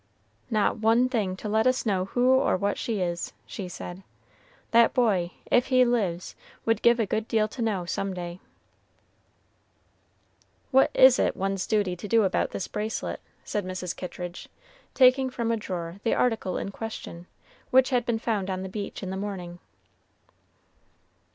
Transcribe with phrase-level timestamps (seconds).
[0.49, 4.01] "Not one thing to let us know who or what she is," she said;
[4.71, 6.35] "that boy, if he lives,
[6.65, 8.39] would give a good deal to know, some day."
[10.71, 13.95] "What is it one's duty to do about this bracelet?" said Mrs.
[13.95, 14.49] Kittridge,
[14.95, 17.27] taking from a drawer the article in question,
[17.69, 19.59] which had been found on the beach in the morning.